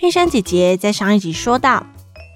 [0.00, 1.84] 佩珊姐姐在上一集说到，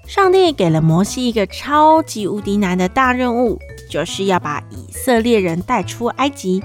[0.05, 3.57] 上帝给了摩西一个超级无敌难的大任务，
[3.89, 6.63] 就是要把以色列人带出埃及。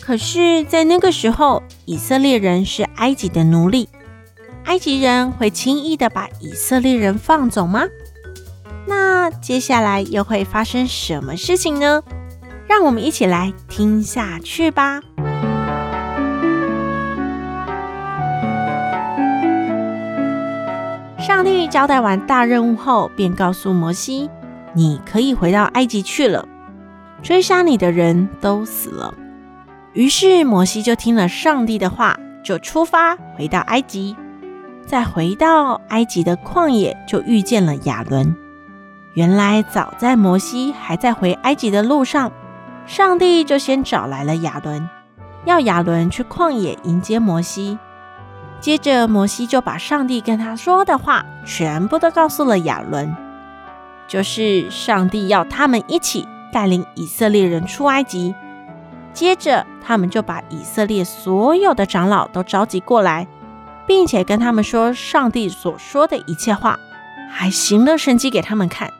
[0.00, 3.88] 可是，在那个时候，以色列人是埃及的奴隶，
[4.66, 7.82] 埃及人会轻易的把以色列人放走吗？
[8.86, 12.00] 那接下来又会发生什么事情呢？
[12.68, 15.00] 让我们一起来听下去吧。
[21.68, 24.28] 交代完大任务后，便告诉摩西
[24.74, 26.46] ：“你可以回到埃及去了。
[27.22, 29.14] 追杀你的人都死了。”
[29.94, 34.16] 于是摩西就听了上帝的话，就出发回到埃及。
[34.86, 38.34] 在回到埃及的旷野，就遇见了亚伦。
[39.14, 42.32] 原来早在摩西还在回埃及的路上，
[42.86, 44.88] 上帝就先找来了亚伦，
[45.44, 47.78] 要亚伦去旷野迎接摩西。
[48.60, 53.14] 接着，摩西就把上帝跟他说的话全部都告诉了亚伦，
[54.08, 58.34] 就是上帝要他们一起带领以色列人出埃及。
[59.14, 63.26] 接着，他们就把以色列所有的长老都召集过来，
[63.86, 66.78] 并且跟他们说上帝所说的一切话，
[67.30, 68.92] 还行了神迹给他们看。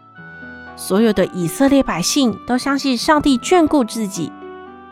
[0.77, 4.33] 所有的以色列百姓都相信上帝眷顾自己，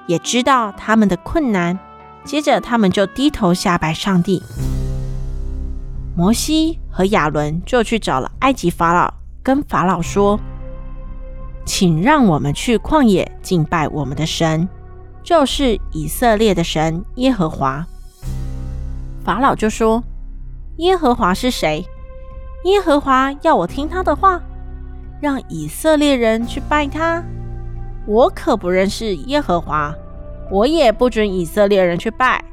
[0.06, 1.78] 也知道他们的困难。
[2.27, 4.43] 接着，他们就低头下拜上帝。
[6.17, 10.41] 摩西和亚伦就去找了埃及法老，跟法老说
[11.65, 14.69] ：“请让我们去旷野敬拜我们的神，
[15.23, 17.87] 就是以色列的神耶和华。”
[19.23, 20.03] 法老就说
[20.79, 21.84] ：“耶和华是谁？
[22.65, 24.41] 耶和华要我听他的话，
[25.21, 27.23] 让以色列人去拜他？
[28.06, 29.95] 我可不认识耶和华。”
[30.51, 32.45] 我也不准以色列人去拜。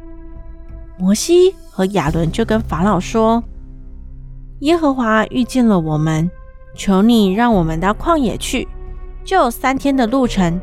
[0.97, 3.43] 摩西和亚伦就跟法老说
[4.61, 6.29] ：“耶和华遇见了我们，
[6.75, 8.67] 求你让我们到旷野去，
[9.23, 10.59] 就三天的路程，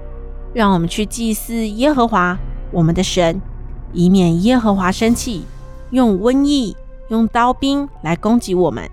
[0.55, 2.39] 让我们去祭祀耶和华
[2.71, 3.41] 我们的神，
[3.93, 5.45] 以免耶和华生气，
[5.91, 6.77] 用瘟疫、
[7.09, 8.89] 用刀兵来攻击我们。”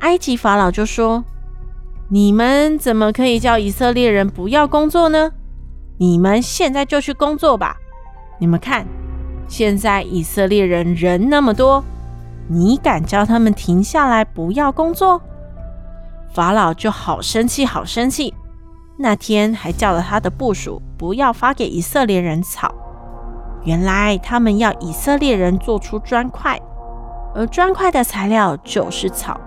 [0.00, 1.24] 埃及法老就说
[2.08, 5.32] ：“你们怎么可以叫以色列人不要工作呢？”
[6.00, 7.76] 你们现在就去工作吧！
[8.38, 8.86] 你们看，
[9.48, 11.82] 现在以色列人人那么多，
[12.46, 15.20] 你敢叫他们停下来不要工作？
[16.32, 18.32] 法老就好生气，好生气。
[18.96, 22.72] 那天还叫了他的部属不要发给以色列人草。
[23.64, 26.60] 原来他们要以色列人做出砖块，
[27.34, 29.40] 而砖块的材料就是草，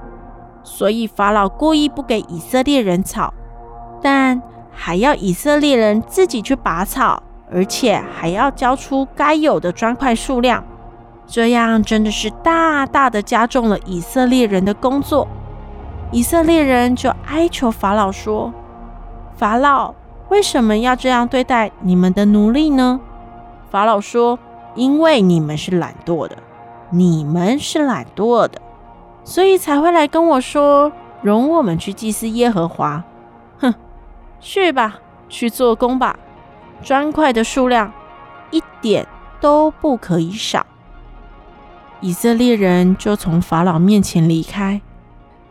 [0.64, 3.34] 所以法老故意不给以色列人草，
[4.02, 4.42] 但。
[4.74, 7.22] 还要以色列人自己去拔草，
[7.52, 10.64] 而且还要交出该有的砖块数量，
[11.28, 15.28] 这样真的是大大的加重了以色列人的工作。
[16.12, 18.54] 以色列人就哀求法老说
[19.38, 19.94] ：“法老，
[20.30, 23.00] 为什么要这样对待你们的奴隶呢？”
[23.72, 24.38] 法老说
[24.76, 26.36] ：“因为你们是懒惰的，
[26.90, 28.62] 你们是懒惰的，
[29.24, 33.04] 所以才会来跟我说，容我们去祭祀耶和华。”
[33.60, 33.74] 哼。
[34.42, 36.18] 去吧，去做工吧。
[36.84, 37.94] 砖块的数量
[38.50, 39.08] 一点
[39.40, 40.66] 都不可以少。
[42.00, 44.82] 以色列人就从法老面前离开。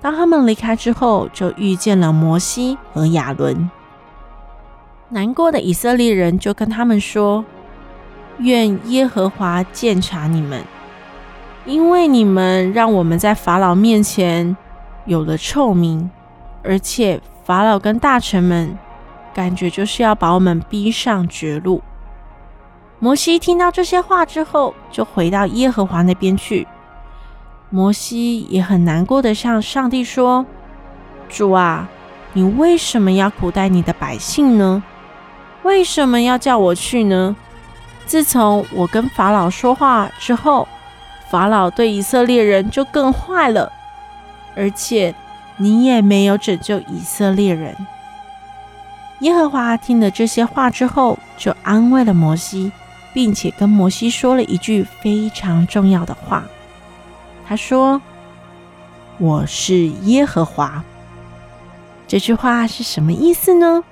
[0.00, 3.70] 当他们离开之后，就遇见了摩西和亚伦。
[5.10, 7.44] 难过的以色列人就跟他们说
[8.38, 10.64] ：“愿耶和华鉴察你们，
[11.64, 14.56] 因为你们让我们在法老面前
[15.04, 16.10] 有了臭名，
[16.64, 18.78] 而且。”法老跟大臣们
[19.34, 21.82] 感觉就是要把我们逼上绝路。
[22.98, 26.66] 摩西听到这些话之后，就回到耶和华那边去。
[27.70, 30.44] 摩西也很难过的向上帝说
[31.28, 31.88] ：“主啊，
[32.32, 34.82] 你为什么要苦待你的百姓呢？
[35.62, 37.36] 为什么要叫我去呢？
[38.06, 40.66] 自从我跟法老说话之后，
[41.30, 43.72] 法老对以色列人就更坏了，
[44.56, 45.14] 而且……”
[45.62, 47.76] 你也没有拯救以色列人。
[49.20, 52.72] 耶和华听了这些话之后，就安慰了摩西，
[53.12, 56.44] 并且跟摩西说了一句非常重要的话。
[57.46, 58.00] 他说
[59.18, 60.82] ：“我是耶和华。”
[62.08, 63.84] 这句话是什么意思呢？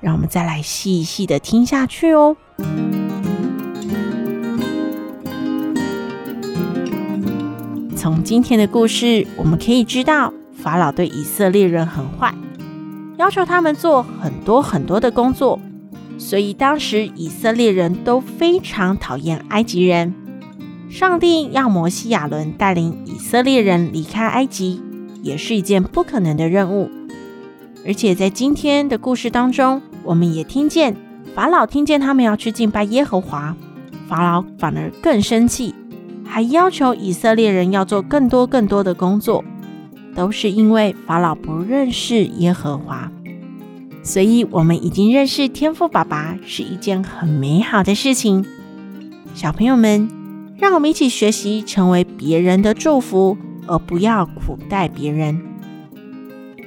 [0.00, 2.36] 让我们再来细细的听下去哦。
[7.96, 12.32] 从今天的故事，我们可以知道，法老对以色列人很坏，
[13.16, 15.58] 要求他们做很多很多的工作，
[16.18, 20.14] 所以当时以色列人都非常讨厌埃及人。
[20.90, 24.80] 上帝要摩西亚伦带领以色列人离开埃及，
[25.22, 26.90] 也是一件不可能的任务。
[27.86, 30.96] 而且在今天的故事当中，我们也听见
[31.34, 33.56] 法老听见他们要去敬拜耶和华，
[34.08, 35.74] 法老反而更生气，
[36.24, 39.44] 还要求以色列人要做更多更多的工作，
[40.14, 43.10] 都是因为法老不认识耶和华。
[44.02, 48.44] 所以，我们已经认识天父爸爸是一件很美好的事情。
[49.34, 50.10] 小朋友们，
[50.58, 55.40] 让我们一起学习成为别人的祝福，而不要苦待别人。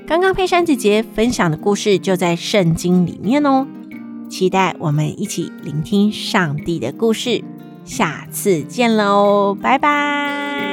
[0.07, 3.67] 刚刚佩珊姐姐分享的故事就在圣经里面哦，
[4.29, 7.43] 期待我们一起聆听上帝的故事，
[7.85, 10.66] 下次见喽，拜拜。